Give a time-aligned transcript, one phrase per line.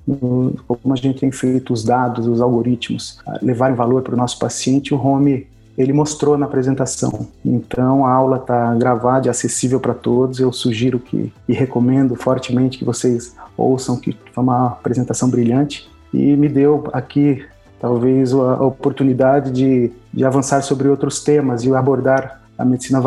[0.67, 4.95] como a gente tem feito os dados, os algoritmos, levarem valor para o nosso paciente,
[4.95, 7.29] o Romi ele mostrou na apresentação.
[7.45, 10.39] Então a aula está gravada e acessível para todos.
[10.39, 16.37] Eu sugiro que e recomendo fortemente que vocês ouçam, que foi uma apresentação brilhante e
[16.37, 17.45] me deu aqui
[17.83, 23.01] talvez a oportunidade de, de avançar sobre outros temas e abordar a medicina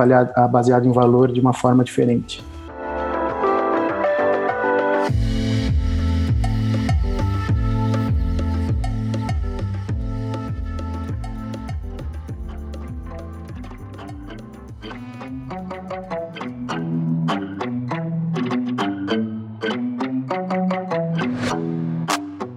[0.51, 2.43] baseada em valor de uma forma diferente.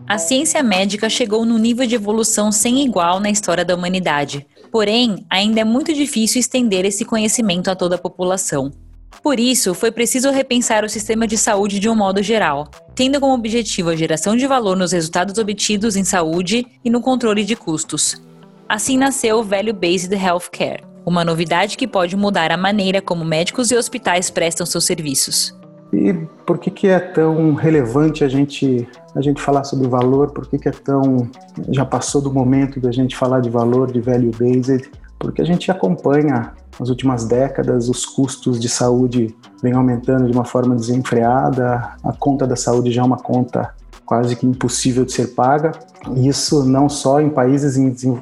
[0.09, 4.47] A ciência médica chegou num nível de evolução sem igual na história da humanidade.
[4.73, 8.73] Porém, ainda é muito difícil estender esse conhecimento a toda a população.
[9.23, 13.35] Por isso, foi preciso repensar o sistema de saúde de um modo geral, tendo como
[13.35, 18.17] objetivo a geração de valor nos resultados obtidos em saúde e no controle de custos.
[18.67, 23.71] Assim nasceu o Value Based Healthcare, uma novidade que pode mudar a maneira como médicos
[23.71, 25.58] e hospitais prestam seus serviços.
[25.93, 26.13] E
[26.45, 30.31] por que, que é tão relevante a gente, a gente falar sobre valor?
[30.31, 31.29] Por que, que é tão.
[31.71, 34.91] Já passou do momento da gente falar de valor, de value based?
[35.19, 40.45] Porque a gente acompanha nas últimas décadas os custos de saúde vem aumentando de uma
[40.45, 43.75] forma desenfreada, a conta da saúde já é uma conta
[44.09, 45.73] quase que impossível de ser paga.
[46.17, 47.77] Isso não só em países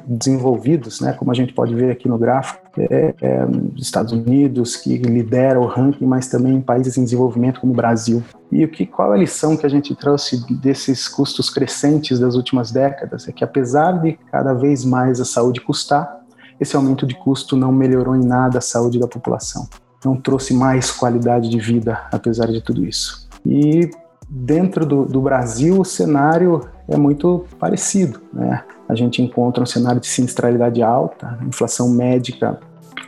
[0.05, 4.97] desenvolvidos, né, como a gente pode ver aqui no gráfico, é, é, Estados Unidos que
[4.97, 8.21] lidera o ranking, mas também em países em desenvolvimento como o Brasil.
[8.51, 12.69] E o que, qual a lição que a gente trouxe desses custos crescentes das últimas
[12.69, 13.25] décadas?
[13.25, 16.17] É que apesar de cada vez mais a saúde custar,
[16.59, 19.69] esse aumento de custo não melhorou em nada a saúde da população.
[20.03, 23.27] Não trouxe mais qualidade de vida, apesar de tudo isso.
[23.45, 23.89] E
[24.29, 28.21] Dentro do, do, Brasil, o cenário é muito parecido.
[28.33, 28.63] Né?
[28.87, 32.59] A gente encontra um cenário de sinistralidade alta, inflação médica,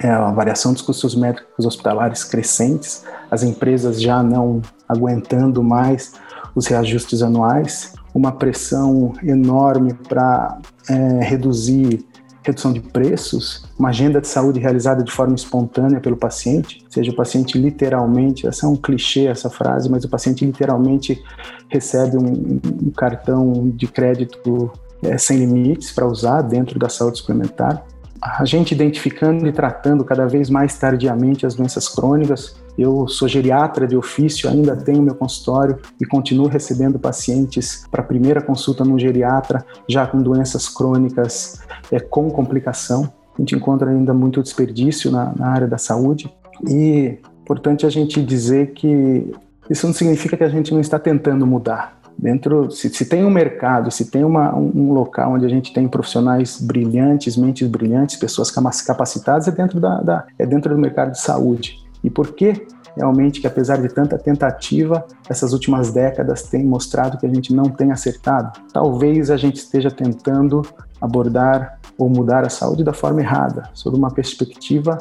[0.02, 6.14] é, a variação dos custos médicos hospitalares crescentes, as empresas já não aguentando mais
[6.56, 10.58] os reajustes anuais, uma pressão enorme para
[10.90, 12.06] é, reduzir
[12.44, 17.16] redução de preços, uma agenda de saúde realizada de forma espontânea pelo paciente, seja, o
[17.16, 21.22] paciente literalmente, essa é um clichê essa frase, mas o paciente literalmente
[21.68, 24.72] recebe um, um cartão de crédito
[25.04, 27.86] é, sem limites para usar dentro da saúde suplementar.
[28.22, 33.86] A gente identificando e tratando cada vez mais tardiamente as doenças crônicas, eu sou geriatra
[33.86, 39.66] de ofício, ainda tenho meu consultório e continuo recebendo pacientes para primeira consulta no geriatra,
[39.88, 41.60] já com doenças crônicas
[41.92, 43.12] é, com complicação.
[43.38, 46.34] A gente encontra ainda muito desperdício na, na área da saúde
[46.68, 49.32] e importante a gente dizer que
[49.70, 52.00] isso não significa que a gente não está tentando mudar.
[52.18, 55.72] Dentro, se, se tem um mercado, se tem uma, um, um, local onde a gente
[55.72, 61.12] tem profissionais brilhantes, mentes brilhantes, pessoas capacitadas, é dentro, da, da, é dentro do mercado
[61.12, 61.79] de saúde.
[62.04, 67.26] E por que realmente que apesar de tanta tentativa, essas últimas décadas têm mostrado que
[67.26, 68.60] a gente não tem acertado?
[68.74, 70.62] Talvez a gente esteja tentando
[71.02, 74.98] abordar ou mudar a saúde da forma errada, sob uma perspectiva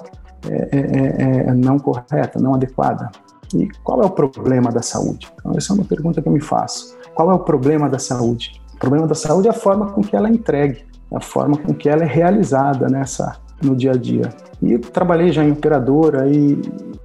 [0.48, 3.10] é, é, é, é não correta, não adequada.
[3.54, 5.28] E qual é o problema da saúde?
[5.38, 6.96] Então, essa é uma pergunta que eu me faço.
[7.14, 8.60] Qual é o problema da saúde?
[8.74, 11.74] O problema da saúde é a forma com que ela é entregue, a forma com
[11.74, 14.28] que ela é realizada nessa no dia a dia.
[14.62, 16.60] E trabalhei já em operadora e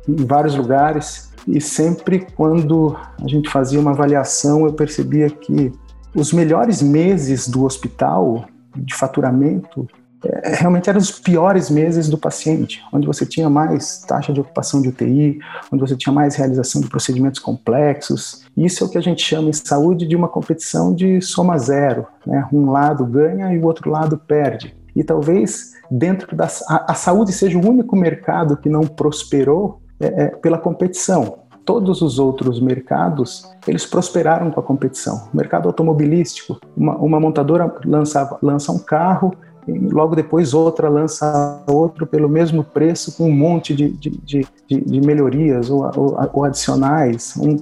[0.08, 5.72] em vários lugares e sempre quando a gente fazia uma avaliação eu percebia que
[6.16, 8.46] os melhores meses do hospital
[8.76, 9.88] de faturamento
[10.26, 14.82] é, realmente eram os piores meses do paciente, onde você tinha mais taxa de ocupação
[14.82, 15.40] de UTI,
[15.72, 18.46] onde você tinha mais realização de procedimentos complexos.
[18.56, 22.08] Isso é o que a gente chama em saúde de uma competição de soma zero.
[22.26, 22.48] Né?
[22.54, 24.74] Um lado ganha e o outro lado perde.
[24.96, 30.24] E talvez dentro da a, a saúde seja o único mercado que não prosperou é,
[30.24, 35.30] é, pela competição todos os outros mercados eles prosperaram com a competição.
[35.34, 39.34] O mercado automobilístico, uma, uma montadora lança, lança um carro,
[39.68, 45.02] logo depois outra lança outro pelo mesmo preço com um monte de, de, de, de
[45.02, 47.36] melhorias ou, ou, ou adicionais.
[47.38, 47.58] Um,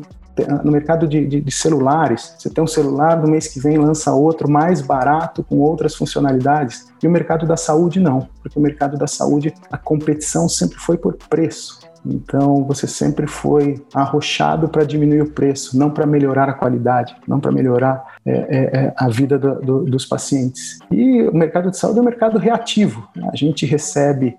[0.63, 4.11] no mercado de, de, de, celulares, você tem um celular, no mês que vem lança
[4.13, 6.91] outro mais barato com outras funcionalidades.
[7.01, 10.97] E o mercado da saúde não, porque o mercado da saúde, a competição sempre foi
[10.97, 11.79] por preço.
[12.05, 17.39] Então você sempre foi arrochado para diminuir o preço, não para melhorar a qualidade, não
[17.39, 20.79] para melhorar é, é, é, a vida do, do, dos pacientes.
[20.91, 23.07] E o mercado de saúde é um mercado reativo.
[23.31, 24.35] A gente recebe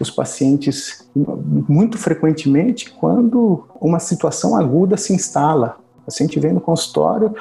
[0.00, 5.76] os pacientes muito frequentemente quando uma situação aguda se instala.
[6.02, 7.34] O paciente vem no consultório,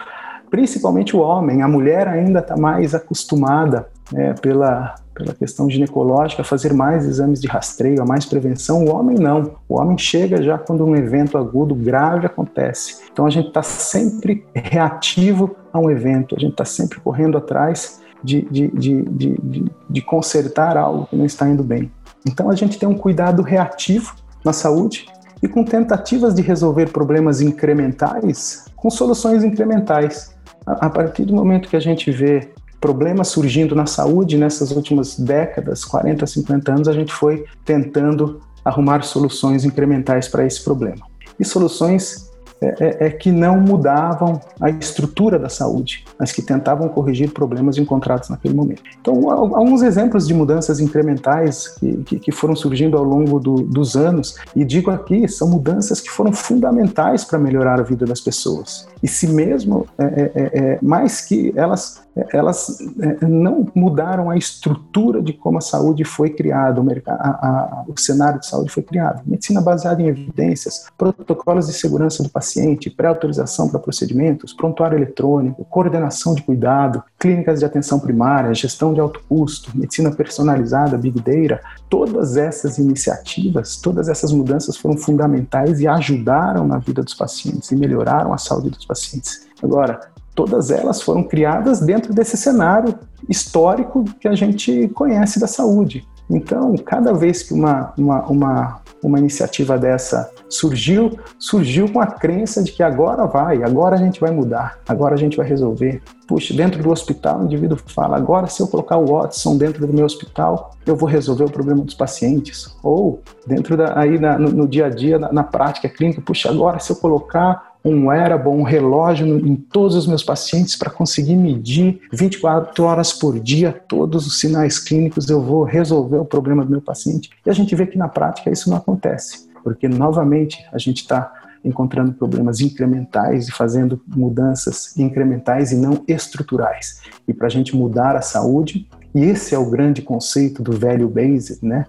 [0.50, 6.74] principalmente o homem, a mulher ainda está mais acostumada é, pela pela questão ginecológica, fazer
[6.74, 8.86] mais exames de rastreio, a mais prevenção.
[8.86, 9.56] O homem não.
[9.68, 13.02] O homem chega já quando um evento agudo grave acontece.
[13.12, 18.00] Então a gente está sempre reativo a um evento, a gente está sempre correndo atrás
[18.24, 21.92] de, de, de, de, de consertar algo que não está indo bem.
[22.28, 24.14] Então a gente tem um cuidado reativo
[24.44, 25.06] na saúde
[25.42, 30.36] e com tentativas de resolver problemas incrementais com soluções incrementais.
[30.66, 32.52] A partir do momento que a gente vê
[32.82, 39.02] problemas surgindo na saúde nessas últimas décadas, 40, 50 anos, a gente foi tentando arrumar
[39.04, 41.06] soluções incrementais para esse problema.
[41.40, 42.27] E soluções
[42.60, 47.78] é, é, é, que não mudavam a estrutura da saúde, mas que tentavam corrigir problemas
[47.78, 48.82] encontrados naquele momento.
[49.00, 53.96] Então, alguns exemplos de mudanças incrementais que, que, que foram surgindo ao longo do, dos
[53.96, 58.88] anos, e digo aqui, são mudanças que foram fundamentais para melhorar a vida das pessoas.
[59.04, 62.80] E se mesmo, é, é, é, é mais que elas elas
[63.22, 68.00] não mudaram a estrutura de como a saúde foi criada, o, mercado, a, a, o
[68.00, 69.22] cenário de saúde foi criado.
[69.26, 75.66] Medicina baseada em evidências, protocolos de segurança do paciente, paciente, pré-autorização para procedimentos, prontuário eletrônico,
[75.66, 81.62] coordenação de cuidado, clínicas de atenção primária, gestão de alto custo, medicina personalizada, Big Data,
[81.90, 87.76] todas essas iniciativas, todas essas mudanças foram fundamentais e ajudaram na vida dos pacientes e
[87.76, 89.48] melhoraram a saúde dos pacientes.
[89.62, 90.00] Agora,
[90.34, 92.98] todas elas foram criadas dentro desse cenário
[93.28, 96.08] histórico que a gente conhece da saúde.
[96.30, 102.64] Então, cada vez que uma, uma, uma, uma iniciativa dessa surgiu, surgiu com a crença
[102.64, 106.02] de que agora vai, agora a gente vai mudar, agora a gente vai resolver.
[106.28, 109.94] Puxa, dentro do hospital o indivíduo fala, agora se eu colocar o Watson dentro do
[109.94, 112.76] meu hospital, eu vou resolver o problema dos pacientes.
[112.84, 116.50] Ou dentro da, aí na, no, no, dia a dia, na, na prática clínica, puxa,
[116.50, 121.36] agora se eu colocar um wearable, um relógio em todos os meus pacientes para conseguir
[121.36, 126.72] medir 24 horas por dia todos os sinais clínicos, eu vou resolver o problema do
[126.72, 127.30] meu paciente.
[127.46, 131.32] E a gente vê que na prática isso não acontece, porque novamente a gente está
[131.64, 137.02] encontrando problemas incrementais e fazendo mudanças incrementais e não estruturais.
[137.28, 141.10] E para a gente mudar a saúde, e esse é o grande conceito do velho
[141.10, 141.86] based, né?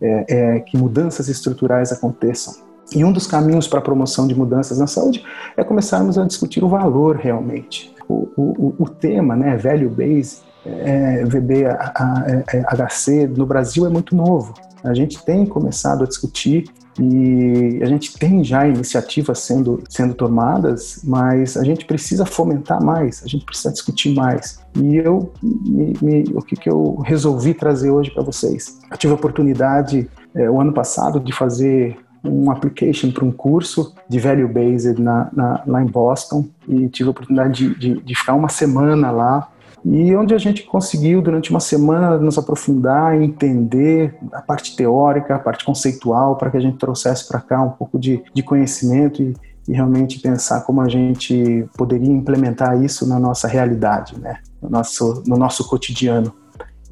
[0.00, 4.78] É, é que mudanças estruturais aconteçam e um dos caminhos para a promoção de mudanças
[4.78, 5.24] na saúde
[5.56, 7.94] é começarmos a discutir o valor realmente.
[8.08, 14.54] O, o, o tema, né, value base, é, VBHC, no Brasil é muito novo.
[14.82, 16.64] A gente tem começado a discutir
[16.98, 23.22] e a gente tem já iniciativas sendo, sendo tomadas, mas a gente precisa fomentar mais,
[23.24, 24.58] a gente precisa discutir mais.
[24.76, 28.78] E eu, me, me, o que, que eu resolvi trazer hoje para vocês?
[28.90, 33.94] Eu tive a oportunidade, é, o ano passado, de fazer um application para um curso
[34.08, 38.14] de value based na, na, lá em Boston e tive a oportunidade de, de, de,
[38.14, 39.48] ficar uma semana lá
[39.84, 45.38] e onde a gente conseguiu durante uma semana nos aprofundar entender a parte teórica, a
[45.38, 49.34] parte conceitual para que a gente trouxesse para cá um pouco de, de conhecimento e,
[49.66, 54.38] e realmente pensar como a gente poderia implementar isso na nossa realidade, né?
[54.60, 56.32] no, nosso, no nosso cotidiano.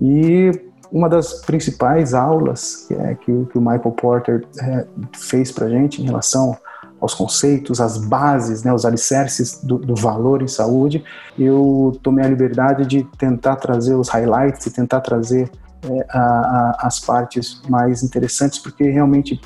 [0.00, 5.68] E uma das principais aulas que, é, que, que o Michael Porter é, fez para
[5.68, 6.56] gente em relação
[7.00, 11.04] aos conceitos, às bases, né, os alicerces do, do, valor em saúde,
[11.38, 15.48] eu tomei a liberdade de tentar trazer os highlights e tentar trazer
[15.82, 19.40] é, a, a, as partes mais interessantes, porque realmente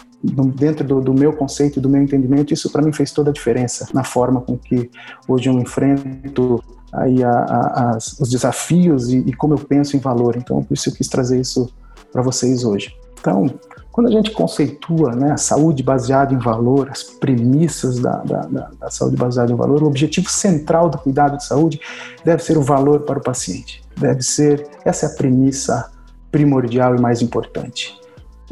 [0.54, 3.32] dentro do, do, meu conceito e do meu entendimento, isso para mim fez toda a
[3.32, 4.88] diferença na forma com que
[5.26, 10.00] hoje eu enfrento aí a, a, as, os desafios e, e, como eu penso em
[10.00, 10.36] valor.
[10.36, 11.72] Então, por isso eu quis trazer isso
[12.12, 12.94] para vocês hoje.
[13.18, 13.46] Então,
[13.90, 18.70] quando a gente conceitua né, a saúde baseada em valor, as premissas da, da, da,
[18.80, 21.80] da saúde baseada em valor, o objetivo central do cuidado de saúde
[22.24, 23.82] deve ser o valor para o paciente.
[23.96, 25.90] Deve ser, essa é a premissa
[26.30, 28.01] primordial e mais importante.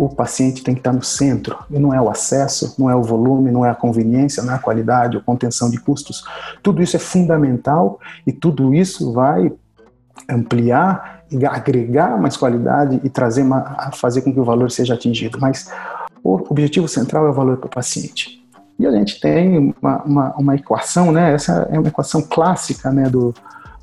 [0.02, 3.02] O paciente tem que estar no centro, e não é o acesso, não é o
[3.02, 6.24] volume, não é a conveniência, não é a qualidade ou contenção de custos.
[6.62, 9.52] Tudo isso é fundamental e tudo isso vai
[10.26, 15.38] ampliar agregar mais qualidade e trazer uma, fazer com que o valor seja atingido.
[15.38, 15.70] Mas
[16.24, 18.42] o objetivo central é o valor para o paciente.
[18.78, 21.34] E a gente tem uma, uma, uma, equação, né?
[21.34, 23.34] Essa é uma equação clássica, né, do,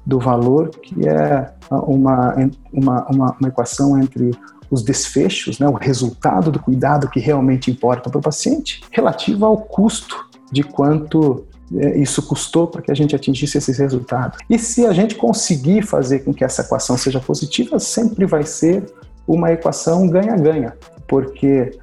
[0.07, 2.33] do valor, que é uma,
[2.71, 4.31] uma, uma, uma equação entre
[4.71, 9.57] os desfechos, né, o resultado do cuidado que realmente importa para o paciente, relativo ao
[9.57, 11.45] custo de quanto
[11.75, 14.39] é, isso custou para que a gente atingisse esses resultados.
[14.49, 18.85] E se a gente conseguir fazer com que essa equação seja positiva, sempre vai ser
[19.27, 20.73] uma equação ganha-ganha,
[21.05, 21.77] porque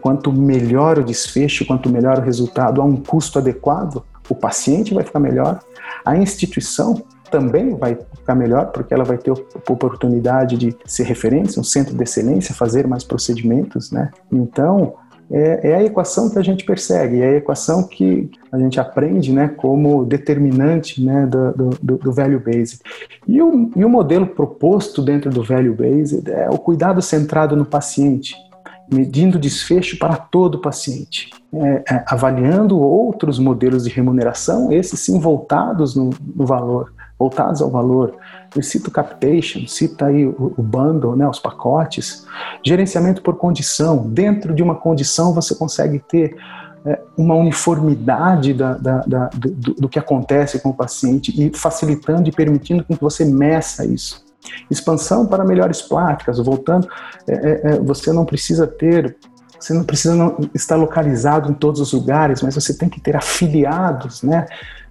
[0.00, 5.02] quanto melhor o desfecho, quanto melhor o resultado a um custo adequado, o paciente vai
[5.02, 5.58] ficar melhor,
[6.04, 11.64] a instituição também vai ficar melhor, porque ela vai ter oportunidade de ser referência, um
[11.64, 14.10] centro de excelência, fazer mais procedimentos, né?
[14.30, 14.94] Então,
[15.30, 19.32] é, é, a equação que a gente persegue, é a equação que a gente aprende
[19.32, 22.80] né, como determinante né, do, do, do value based.
[23.28, 27.64] E o, e o modelo proposto dentro do value based é o cuidado centrado no
[27.64, 28.34] paciente,
[28.92, 35.20] medindo desfecho para todo o paciente, é, é, avaliando outros modelos de remuneração, esses sim
[35.20, 38.16] voltados no, no valor, voltados ao valor.
[38.56, 42.26] Eu cito captation, cita aí o, bundle, né, os pacotes,
[42.64, 43.98] gerenciamento por condição.
[43.98, 46.34] Dentro de uma condição você consegue ter
[46.86, 52.30] é, uma uniformidade da, da, da, do, do, que acontece com o paciente e facilitando
[52.30, 54.24] e permitindo que você meça isso.
[54.70, 56.88] Expansão para melhores práticas, voltando,
[57.28, 59.18] é, é, é você não precisa ter
[59.60, 63.16] você não precisa não estar localizado em todos os lugares, mas você tem que ter
[63.16, 64.46] afiliados, né?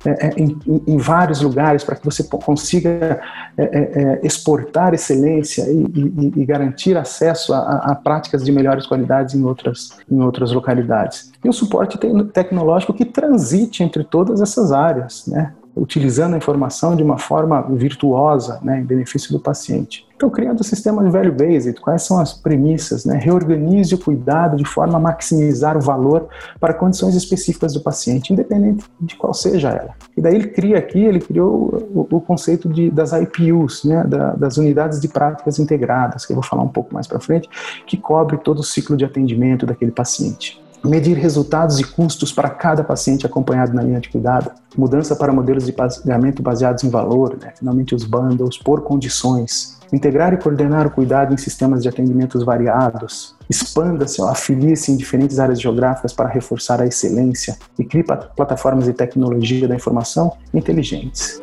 [0.05, 0.57] É, é, em,
[0.87, 3.19] em, vários lugares para que você consiga
[3.57, 9.43] é, exportar excelência e, e, e garantir acesso a, a, práticas de melhores qualidades em
[9.43, 11.33] outras, em outras localidades.
[11.43, 11.97] E o suporte
[12.31, 15.51] tecnológico que transite entre todas essas áreas, né?
[15.79, 20.07] Utilizando a informação de uma forma virtuosa, né, em benefício do paciente.
[20.15, 23.05] Então, criando o sistema de value based, quais são as premissas?
[23.05, 23.17] Né?
[23.17, 26.27] Reorganize o cuidado de forma a maximizar o valor
[26.59, 29.95] para condições específicas do paciente, independente de qual seja ela.
[30.17, 34.03] E daí ele cria aqui, ele criou o, o conceito de, das IPUs, né?
[34.03, 37.47] Da, das unidades de práticas integradas, que eu vou falar um pouco mais para frente,
[37.87, 42.83] que cobre todo o ciclo de atendimento daquele paciente medir resultados e custos para cada
[42.83, 47.53] paciente acompanhado na linha de cuidado, mudança para modelos de pagamento baseados em valor, né?
[47.57, 53.35] finalmente os bundles, por condições, integrar e coordenar o cuidado em sistemas de atendimentos variados,
[53.49, 59.67] expanda-se, afilie-se em diferentes áreas geográficas para reforçar a excelência e crie plataformas de tecnologia
[59.67, 61.41] da informação inteligentes.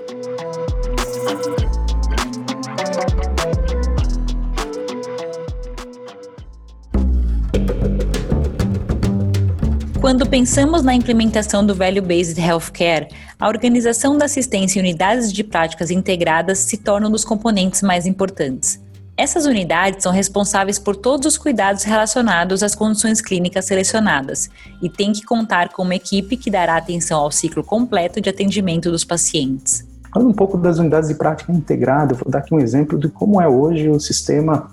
[10.07, 13.09] Quando pensamos na implementação do Value Based Healthcare,
[13.41, 18.07] a organização da assistência em unidades de práticas integradas se torna um dos componentes mais
[18.07, 18.81] importantes.
[19.17, 24.49] Essas unidades são responsáveis por todos os cuidados relacionados às condições clínicas selecionadas
[24.81, 28.93] e têm que contar com uma equipe que dará atenção ao ciclo completo de atendimento
[28.93, 29.85] dos pacientes.
[30.15, 33.41] Falando um pouco das unidades de prática integrada, vou dar aqui um exemplo de como
[33.41, 34.71] é hoje o sistema,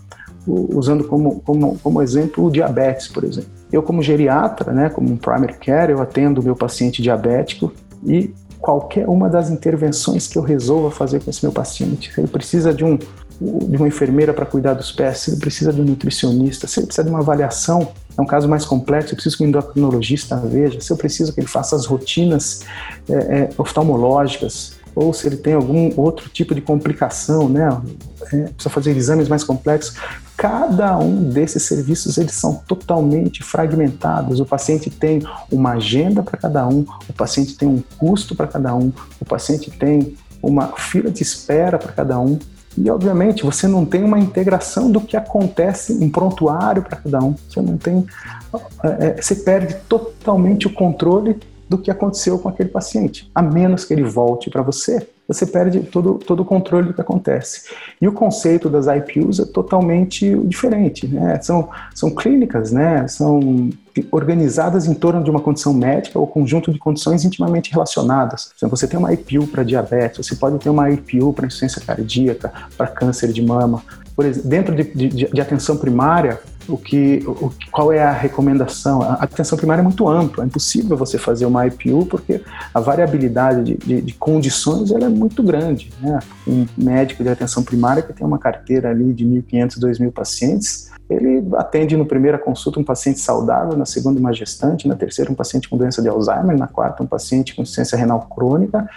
[0.48, 3.50] usando como, como, como exemplo o diabetes, por exemplo.
[3.72, 7.72] Eu, como geriatra, né, como um primary care, eu atendo o meu paciente diabético
[8.06, 12.30] e qualquer uma das intervenções que eu resolva fazer com esse meu paciente, se ele
[12.30, 15.84] precisa de, um, de uma enfermeira para cuidar dos pés, se ele precisa de um
[15.84, 19.44] nutricionista, se ele precisa de uma avaliação, é um caso mais complexo, eu preciso que
[19.44, 22.62] o endocrinologista veja, se eu preciso que ele faça as rotinas
[23.10, 27.68] é, é, oftalmológicas, ou se ele tem algum outro tipo de complicação, né?
[28.32, 29.96] É, precisa fazer exames mais complexos.
[30.36, 34.40] Cada um desses serviços eles são totalmente fragmentados.
[34.40, 35.22] O paciente tem
[35.52, 39.70] uma agenda para cada um, o paciente tem um custo para cada um, o paciente
[39.72, 42.38] tem uma fila de espera para cada um.
[42.78, 47.36] E, obviamente, você não tem uma integração do que acontece em prontuário para cada um.
[47.48, 48.06] Você não tem.
[48.84, 53.30] É, você perde totalmente o controle do que aconteceu com aquele paciente.
[53.34, 57.01] A menos que ele volte para você, você perde todo, todo o controle do que
[57.01, 57.70] acontece.
[58.01, 61.08] E o conceito das IPUs é totalmente diferente.
[61.08, 61.39] Né?
[61.42, 63.08] São, são clínicas, né?
[63.08, 63.70] são
[64.12, 68.51] organizadas em torno de uma condição médica ou conjunto de condições intimamente relacionadas.
[68.58, 72.51] Então, você tem uma IPU para diabetes, você pode ter uma IPU para insuficiência cardíaca,
[72.77, 73.84] para câncer de mama.
[74.15, 79.01] Por exemplo, dentro de, de, de atenção primária, o que, o, qual é a recomendação?
[79.01, 82.41] A atenção primária é muito ampla, é impossível você fazer uma IPU porque
[82.74, 85.91] a variabilidade de, de, de condições ela é muito grande.
[86.01, 86.20] Né?
[86.48, 91.43] Um médico de atenção primária que tem uma carteira ali de 1.500, 2.000 pacientes, ele
[91.55, 95.70] atende no primeira consulta um paciente saudável, na segunda uma gestante, na terceira um paciente
[95.70, 98.88] com doença de Alzheimer, na quarta um paciente com insuficiência renal crônica,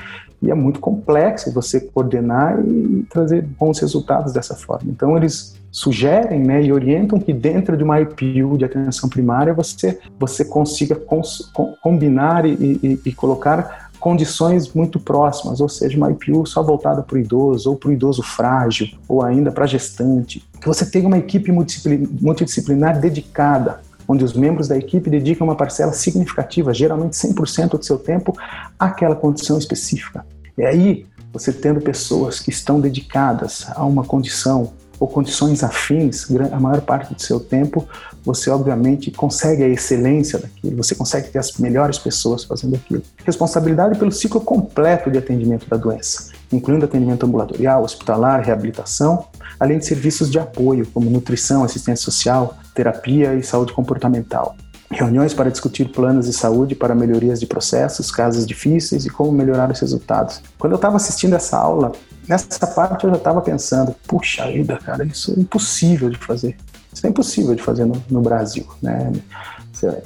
[0.43, 4.91] e é muito complexo você coordenar e trazer bons resultados dessa forma.
[4.91, 9.99] Então eles sugerem né, e orientam que dentro de uma IPU de atenção primária você,
[10.19, 16.11] você consiga cons, com, combinar e, e, e, colocar condições muito próximas, ou seja, uma
[16.11, 20.43] IPU só voltada para o idoso, ou para o idoso frágil, ou ainda para gestante.
[20.61, 25.93] Que você tenha uma equipe multidisciplinar dedicada, onde os membros da equipe dedicam uma parcela
[25.93, 28.37] significativa, geralmente 100% do seu tempo,
[28.79, 30.25] àquela condição específica.
[30.57, 36.59] E aí, você tendo pessoas que estão dedicadas a uma condição, ou condições afins, a
[36.59, 37.87] maior parte do seu tempo,
[38.25, 43.03] você obviamente consegue a excelência daquilo, você consegue ter as melhores pessoas fazendo aquilo.
[43.25, 49.27] Responsabilidade pelo ciclo completo de atendimento da doença, incluindo atendimento ambulatorial, hospitalar, reabilitação,
[49.61, 54.55] além de serviços de apoio, como nutrição, assistência social, terapia e saúde comportamental.
[54.89, 59.69] Reuniões para discutir planos de saúde para melhorias de processos, casos difíceis e como melhorar
[59.73, 60.41] os resultados.
[60.59, 61.91] Quando eu estava assistindo essa aula,
[62.29, 66.57] Nessa parte eu já estava pensando, puxa vida, cara, isso é impossível de fazer.
[66.93, 69.13] Isso é impossível de fazer no, no Brasil, né?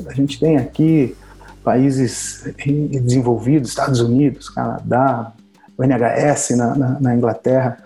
[0.06, 1.16] A gente tem aqui
[1.64, 2.44] países
[3.02, 5.32] desenvolvidos, Estados Unidos, Canadá,
[5.78, 7.78] o NHS na, na, na Inglaterra,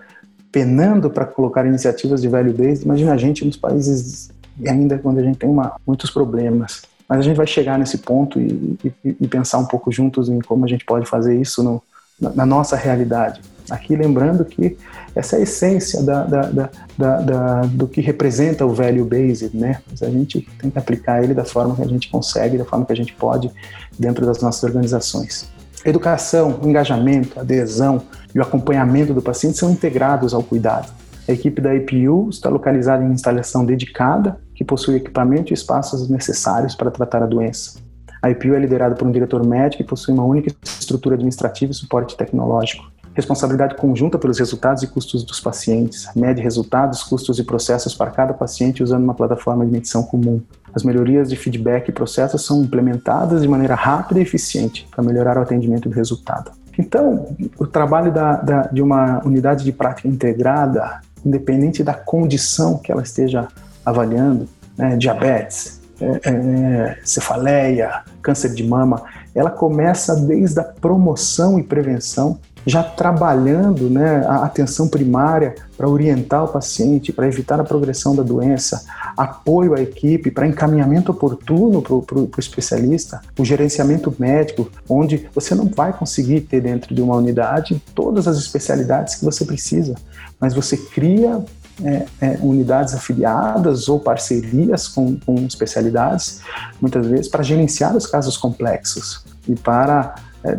[0.51, 2.83] penando para colocar iniciativas de velho base.
[2.83, 4.29] Imagina a gente nos países
[4.67, 6.83] ainda quando a gente tem uma, muitos problemas.
[7.07, 10.39] Mas a gente vai chegar nesse ponto e, e, e, pensar um pouco juntos em
[10.39, 11.81] como a gente pode fazer isso no,
[12.19, 13.41] na, na nossa realidade.
[13.69, 14.77] Aqui lembrando que
[15.15, 19.81] essa é a essência da, da, da, do que representa o value based, né?
[19.89, 22.85] Mas a gente tem que aplicar ele da forma que a gente consegue, da forma
[22.85, 23.51] que a gente pode
[23.97, 25.49] dentro das nossas organizações.
[25.83, 28.01] Educação, engajamento, adesão
[28.33, 30.91] e o acompanhamento do paciente são integrados ao cuidado.
[31.27, 36.73] A equipe da IPU está localizada em instalação dedicada que possui equipamento e espaços necessários
[36.73, 37.79] para tratar a doença.
[38.21, 41.75] A IPU é liderada por um diretor médico e possui uma única estrutura administrativa e
[41.75, 42.83] suporte tecnológico
[43.15, 48.33] responsabilidade conjunta pelos resultados e custos dos pacientes, mede resultados, custos e processos para cada
[48.33, 50.41] paciente usando uma plataforma de medição comum.
[50.73, 55.37] As melhorias de feedback e processos são implementadas de maneira rápida e eficiente para melhorar
[55.37, 56.51] o atendimento do resultado.
[56.77, 62.91] Então, o trabalho da, da, de uma unidade de prática integrada, independente da condição que
[62.91, 63.47] ela esteja
[63.85, 71.63] avaliando, né, diabetes, é, é, cefaleia, câncer de mama, ela começa desde a promoção e
[71.63, 78.15] prevenção já trabalhando né, a atenção primária para orientar o paciente, para evitar a progressão
[78.15, 78.83] da doença,
[79.15, 85.67] apoio à equipe, para encaminhamento oportuno para o especialista, o gerenciamento médico, onde você não
[85.67, 89.93] vai conseguir ter dentro de uma unidade todas as especialidades que você precisa,
[90.39, 91.43] mas você cria
[91.83, 96.41] é, é, unidades afiliadas ou parcerias com, com especialidades,
[96.81, 100.55] muitas vezes, para gerenciar os casos complexos e para é,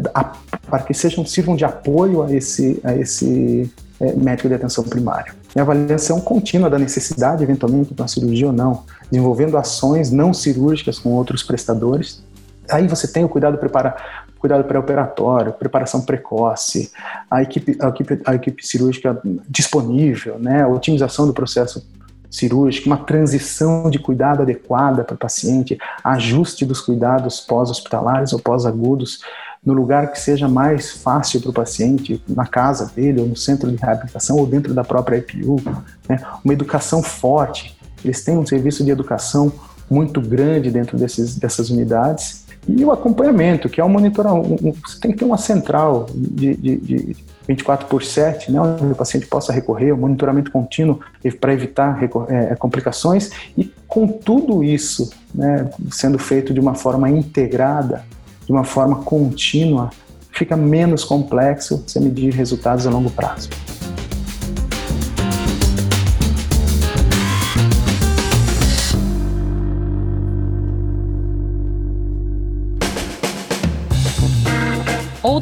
[0.69, 5.33] para que sejam sirvam de apoio a esse, a esse é, médico de atenção primária.
[5.55, 10.35] E a avaliação contínua da necessidade, eventualmente, de uma cirurgia ou não, desenvolvendo ações não
[10.35, 12.21] cirúrgicas com outros prestadores.
[12.69, 13.97] Aí você tem o cuidado prepara,
[14.39, 16.91] cuidado pré-operatório, preparação precoce,
[17.31, 21.87] a equipe, a equipe, a equipe cirúrgica disponível, né, a otimização do processo
[22.31, 29.21] cirúrgico, uma transição de cuidado adequada para o paciente, ajuste dos cuidados pós-hospitalares ou pós-agudos,
[29.65, 33.69] no lugar que seja mais fácil para o paciente, na casa dele, ou no centro
[33.69, 35.61] de reabilitação, ou dentro da própria IPU.
[36.09, 36.21] Né?
[36.45, 37.77] Uma educação forte.
[38.05, 39.53] Eles têm um serviço de educação
[39.91, 42.46] muito grande dentro desses, dessas unidades.
[42.69, 44.67] E o acompanhamento, que é o monitoramento.
[44.67, 48.93] Um, você tem que ter uma central de, de, de 24 por 7, né, onde
[48.93, 50.99] o paciente possa recorrer, o monitoramento contínuo
[51.41, 51.99] para evitar
[52.29, 53.31] é, complicações.
[53.57, 58.05] E com tudo isso né, sendo feito de uma forma integrada,
[58.45, 59.91] de uma forma contínua,
[60.33, 63.49] fica menos complexo você medir resultados a longo prazo.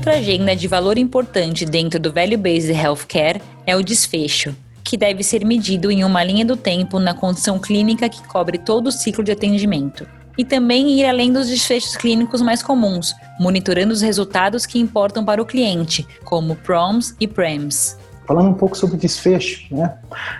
[0.04, 5.22] Outra agenda de valor importante dentro do Value Based Healthcare é o desfecho, que deve
[5.22, 9.24] ser medido em uma linha do tempo na condição clínica que cobre todo o ciclo
[9.24, 10.06] de atendimento.
[10.36, 15.40] E também ir além dos desfechos clínicos mais comuns, monitorando os resultados que importam para
[15.40, 17.96] o cliente, como PROMs e PREMs.
[18.26, 19.96] Falando um pouco sobre desfecho, né?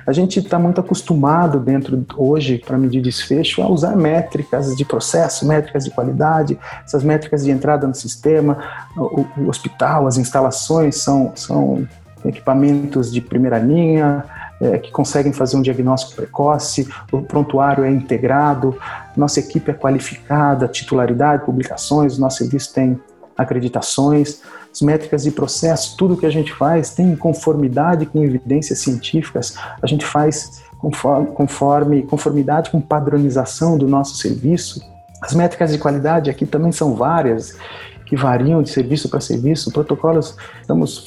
[0.07, 5.47] A gente está muito acostumado dentro hoje para medir desfecho a usar métricas de processo,
[5.47, 8.59] métricas de qualidade, essas métricas de entrada no sistema,
[8.97, 11.87] o, o hospital, as instalações são, são
[12.25, 14.25] equipamentos de primeira linha,
[14.61, 18.79] é, que conseguem fazer um diagnóstico precoce, o prontuário é integrado,
[19.17, 22.99] nossa equipe é qualificada, titularidade, publicações, nosso serviço tem
[23.37, 24.41] acreditações,
[24.75, 29.87] as métricas de processo, tudo que a gente faz tem conformidade com evidências científicas, a
[29.87, 34.85] gente faz conforme, conforme conformidade com padronização do nosso serviço.
[35.23, 37.57] As métricas de qualidade aqui também são várias,
[38.05, 41.07] que variam de serviço para serviço, protocolos, estamos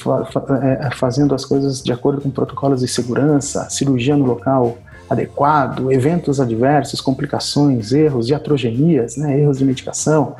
[0.61, 4.77] é, fazendo as coisas de acordo com protocolos de segurança, cirurgia no local
[5.09, 10.35] adequado, eventos adversos, complicações, erros, iatrogenias, né, erros de medicação,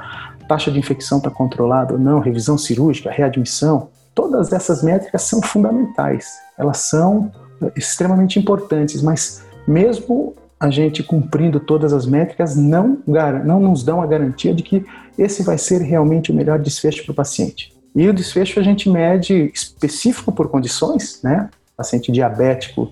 [0.48, 6.40] taxa de infecção está controlada ou não, revisão cirúrgica, readmissão, todas essas métricas são fundamentais,
[6.58, 7.32] elas são
[7.76, 12.98] extremamente importantes, mas mesmo a gente cumprindo todas as métricas não,
[13.46, 14.86] não nos dão a garantia de que
[15.18, 17.74] esse vai ser realmente o melhor desfecho para o paciente.
[17.96, 21.50] E o desfecho a gente mede específico por condições, né?
[21.76, 22.92] Paciente diabético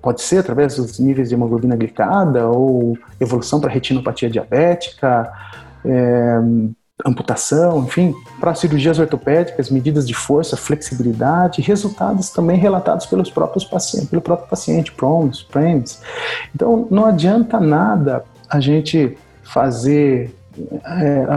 [0.00, 5.32] pode ser através dos níveis de hemoglobina glicada ou evolução para retinopatia diabética,
[5.84, 6.38] é,
[7.04, 14.08] amputação, enfim, para cirurgias ortopédicas, medidas de força, flexibilidade, resultados também relatados pelos próprios pacientes,
[14.08, 16.00] pelo próprio paciente, PROMs, PREMs.
[16.54, 20.34] Então, não adianta nada a gente fazer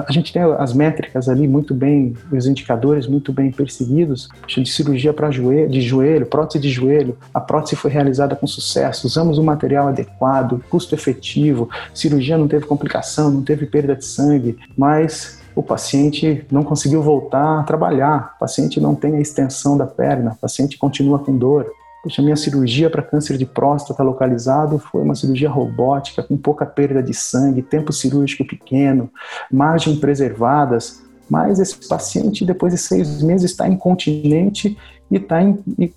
[0.07, 5.13] a gente tem as métricas ali muito bem, os indicadores muito bem perseguidos, de cirurgia
[5.13, 9.43] para joelho, de joelho, prótese de joelho, a prótese foi realizada com sucesso, usamos o
[9.43, 15.63] material adequado, custo efetivo, cirurgia não teve complicação, não teve perda de sangue, mas o
[15.63, 20.35] paciente não conseguiu voltar a trabalhar, o paciente não tem a extensão da perna, o
[20.35, 21.65] paciente continua com dor.
[22.07, 27.03] Poxa, minha cirurgia para câncer de próstata localizado foi uma cirurgia robótica, com pouca perda
[27.03, 29.11] de sangue, tempo cirúrgico pequeno,
[29.51, 34.77] margem preservadas, mas esse paciente, depois de seis meses, está incontinente
[35.11, 35.39] e está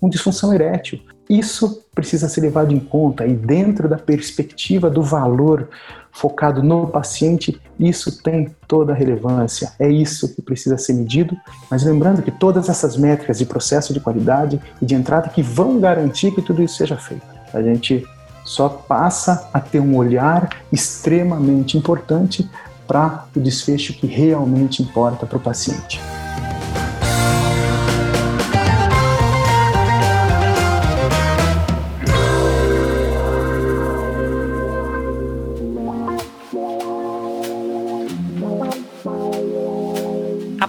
[0.01, 0.99] com disfunção erétil.
[1.31, 5.69] Isso precisa ser levado em conta e dentro da perspectiva do valor
[6.11, 9.71] focado no paciente, isso tem toda a relevância.
[9.79, 11.33] É isso que precisa ser medido,
[11.69, 15.79] mas lembrando que todas essas métricas de processo de qualidade e de entrada que vão
[15.79, 17.23] garantir que tudo isso seja feito.
[17.53, 18.05] A gente
[18.43, 22.49] só passa a ter um olhar extremamente importante
[22.85, 25.97] para o desfecho que realmente importa para o paciente.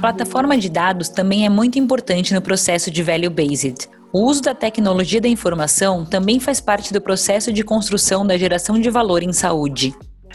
[0.02, 3.88] Plataforma de dados também é muito importante no processo de value based.
[4.12, 8.80] O uso da tecnologia da informação também faz parte do processo de construção da geração
[8.80, 9.94] de valor em saúde.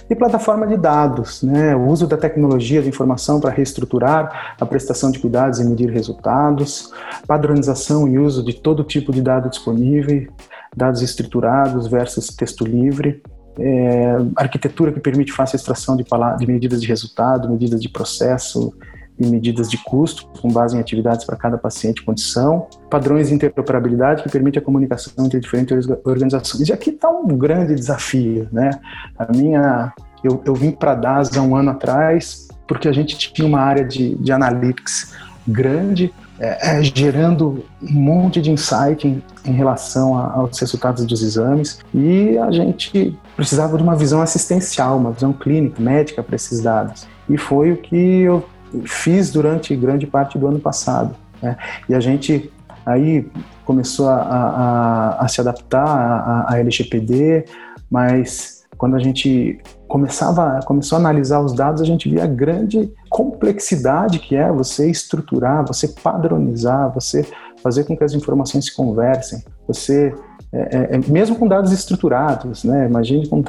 [0.09, 1.75] E plataforma de dados, né?
[1.75, 6.93] o uso da tecnologia de informação para reestruturar a prestação de cuidados e medir resultados,
[7.27, 10.27] padronização e uso de todo tipo de dado disponível,
[10.73, 13.21] dados estruturados versus texto livre,
[13.59, 16.05] é, arquitetura que permite fácil extração de,
[16.39, 18.71] de medidas de resultado, medidas de processo,
[19.19, 23.33] e medidas de custo com base em atividades para cada paciente e condição, padrões de
[23.33, 26.67] interoperabilidade que permite a comunicação entre diferentes organizações.
[26.67, 28.71] E aqui está um grande desafio, né?
[29.17, 33.17] A minha, eu, eu vim para a DAS há um ano atrás porque a gente
[33.17, 35.13] tinha uma área de, de analytics
[35.47, 41.23] grande, é, é, gerando um monte de insight em, em relação a, aos resultados dos
[41.23, 46.61] exames e a gente precisava de uma visão assistencial, uma visão clínica, médica para esses
[46.61, 47.07] dados.
[47.29, 48.45] E foi o que eu
[48.85, 51.15] fiz durante grande parte do ano passado.
[51.41, 51.57] Né?
[51.87, 52.51] E a gente
[52.85, 53.29] aí
[53.65, 57.45] começou a, a, a se adaptar à, LGPD,
[57.91, 62.91] mas quando a gente começava, começou a analisar os dados, a gente via a grande
[63.09, 67.25] complexidade que é você estruturar, você padronizar, você
[67.61, 70.13] fazer com que as informações se conversem, você
[70.51, 72.85] é, é, é, mesmo com dados estruturados, né?
[72.85, 73.43] Imagine com,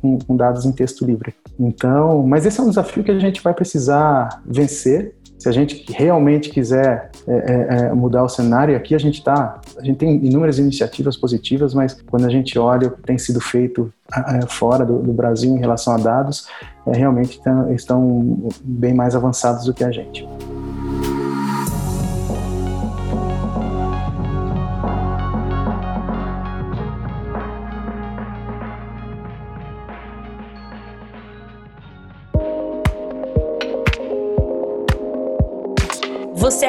[0.00, 1.34] com, com, dados em texto livre.
[1.58, 5.14] Então, mas esse é um desafio que a gente vai precisar vencer.
[5.38, 9.60] Se a gente realmente quiser é, é, é mudar o cenário, aqui a gente está,
[9.78, 13.40] a gente tem inúmeras iniciativas positivas, mas quando a gente olha o que tem sido
[13.40, 13.92] feito
[14.48, 16.48] fora do, do Brasil em relação a dados,
[16.86, 20.26] realmente estão bem mais avançados do que a gente.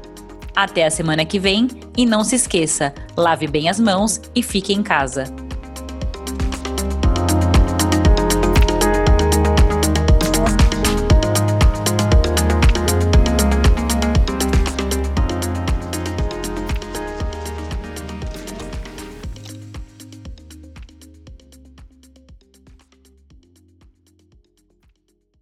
[0.55, 4.73] Até a semana que vem e não se esqueça, lave bem as mãos e fique
[4.73, 5.25] em casa.